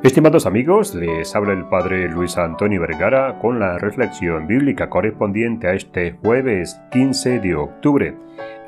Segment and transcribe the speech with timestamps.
[0.00, 5.74] Estimados amigos, les habla el Padre Luis Antonio Vergara con la reflexión bíblica correspondiente a
[5.74, 8.14] este jueves 15 de octubre.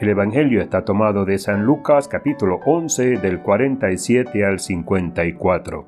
[0.01, 5.87] El Evangelio está tomado de San Lucas capítulo 11 del 47 al 54.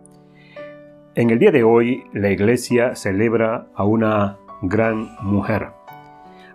[1.16, 5.70] En el día de hoy la iglesia celebra a una gran mujer,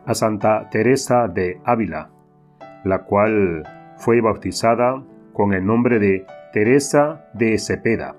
[0.05, 2.09] a Santa Teresa de Ávila,
[2.85, 3.63] la cual
[3.97, 8.15] fue bautizada con el nombre de Teresa de Cepeda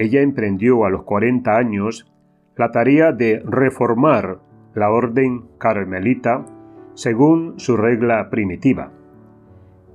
[0.00, 2.10] ella emprendió a los 40 años
[2.56, 4.38] la tarea de reformar
[4.72, 6.46] la orden carmelita
[6.94, 8.92] según su regla primitiva.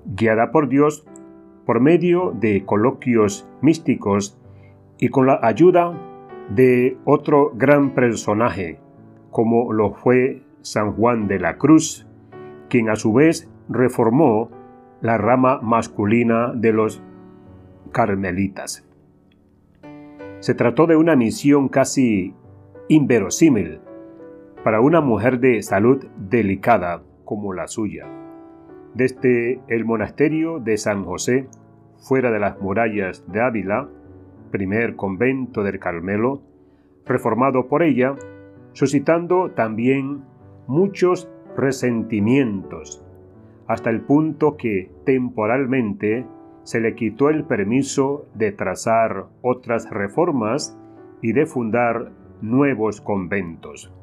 [0.05, 1.07] Guiada por Dios
[1.65, 4.39] por medio de coloquios místicos
[4.99, 5.99] y con la ayuda
[6.53, 8.77] de otro gran personaje,
[9.31, 12.05] como lo fue San Juan de la Cruz,
[12.69, 14.51] quien a su vez reformó
[15.01, 17.01] la rama masculina de los
[17.91, 18.84] carmelitas.
[20.45, 22.35] Se trató de una misión casi
[22.87, 23.79] inverosímil
[24.63, 28.05] para una mujer de salud delicada como la suya.
[28.93, 31.47] Desde el monasterio de San José,
[31.97, 33.89] fuera de las murallas de Ávila,
[34.51, 36.43] primer convento del Carmelo,
[37.07, 38.13] reformado por ella,
[38.73, 40.25] suscitando también
[40.67, 43.03] muchos resentimientos,
[43.65, 46.27] hasta el punto que temporalmente
[46.65, 50.75] se le quitó el permiso de trazar otras reformas
[51.21, 53.93] y de fundar nuevos conventos.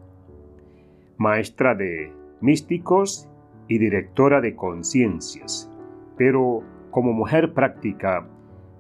[1.18, 3.28] Maestra de místicos
[3.66, 5.70] y directora de conciencias,
[6.16, 8.28] pero como mujer práctica,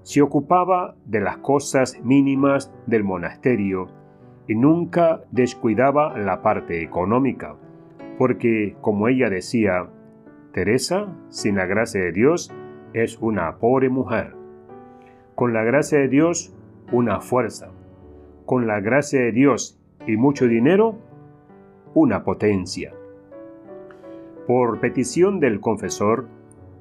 [0.02, 3.88] se ocupaba de las cosas mínimas del monasterio
[4.46, 7.56] y nunca descuidaba la parte económica,
[8.16, 9.88] porque, como ella decía,
[10.52, 12.54] Teresa, sin la gracia de Dios,
[12.94, 14.34] es una pobre mujer.
[15.34, 16.54] Con la gracia de Dios,
[16.90, 17.70] una fuerza.
[18.46, 20.98] Con la gracia de Dios y mucho dinero,
[21.94, 22.92] una potencia.
[24.46, 26.26] Por petición del confesor,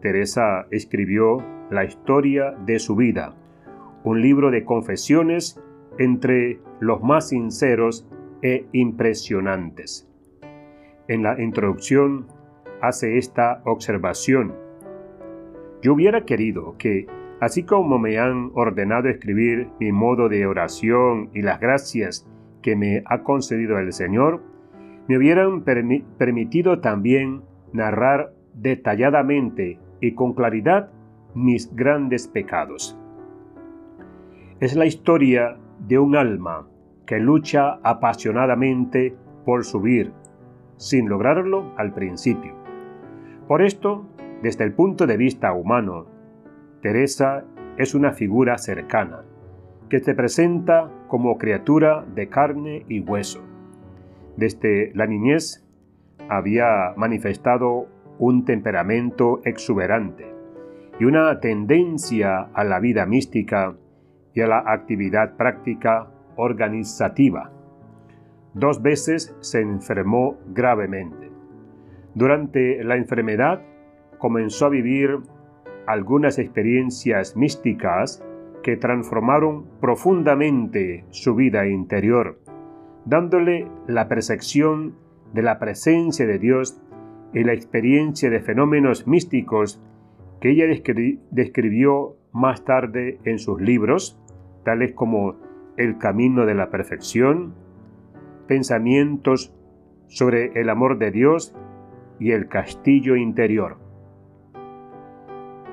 [0.02, 1.38] Teresa escribió
[1.70, 3.36] la historia de su vida,
[4.04, 5.62] un libro de confesiones
[6.00, 8.08] entre los más sinceros
[8.42, 10.10] e impresionantes.
[11.08, 12.28] En la introducción
[12.82, 14.56] hace esta observación
[15.82, 17.08] yo hubiera querido que,
[17.40, 22.28] así como me han ordenado escribir mi modo de oración y las gracias
[22.62, 24.44] que me ha concedido el Señor,
[25.08, 27.42] me hubieran permitido también
[27.74, 30.92] narrar detalladamente y con claridad
[31.34, 32.98] mis grandes pecados.
[34.60, 36.68] Es la historia de un alma
[37.08, 40.14] que lucha apasionadamente por subir,
[40.78, 42.56] sin lograrlo al principio.
[43.48, 44.06] Por esto
[44.42, 46.08] desde el punto de vista humano,
[46.82, 47.46] Teresa
[47.78, 49.24] es una figura cercana,
[49.90, 53.42] que se presenta como criatura de carne y hueso.
[54.38, 55.64] Desde la niñez
[56.28, 57.88] había manifestado
[58.18, 60.34] un temperamento exuberante
[61.00, 63.76] y una tendencia a la vida mística
[64.34, 67.52] y a la actividad práctica organizativa.
[68.54, 71.30] Dos veces se enfermó gravemente.
[72.16, 73.62] Durante la enfermedad
[74.22, 75.18] comenzó a vivir
[75.88, 78.24] algunas experiencias místicas
[78.62, 82.40] que transformaron profundamente su vida interior,
[83.06, 84.96] dándole la percepción
[85.34, 86.80] de la presencia de Dios
[87.34, 89.82] y la experiencia de fenómenos místicos
[90.40, 90.66] que ella
[91.32, 94.20] describió más tarde en sus libros,
[94.64, 95.38] tales como
[95.78, 97.56] El Camino de la Perfección,
[98.48, 99.52] Pensamientos
[100.08, 101.56] sobre el amor de Dios
[102.20, 103.81] y el Castillo Interior.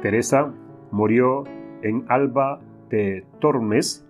[0.02, 0.52] Teresa
[0.92, 1.44] murió
[1.82, 4.06] en Alba de Tormes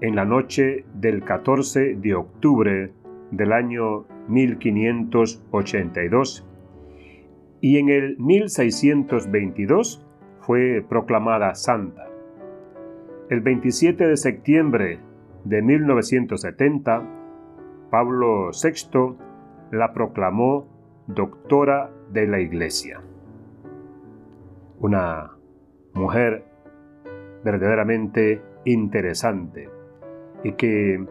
[0.00, 2.92] en la noche del 14 de octubre
[3.30, 6.46] del año 1582
[7.62, 10.06] y en el 1622
[10.40, 12.06] fue proclamada santa.
[13.30, 15.00] El 27 de septiembre
[15.44, 17.02] de 1970,
[17.90, 19.16] Pablo VI
[19.70, 20.68] la proclamó
[21.06, 23.00] doctora de la Iglesia
[24.84, 25.30] una
[25.94, 26.44] mujer
[27.42, 29.70] verdaderamente interesante
[30.42, 31.02] y que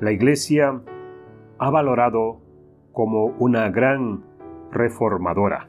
[0.00, 0.80] la Iglesia
[1.58, 2.40] ha valorado
[2.92, 4.22] como una gran
[4.70, 5.66] reformadora.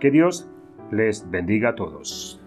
[0.00, 0.50] Que Dios
[0.90, 2.44] les bendiga a todos.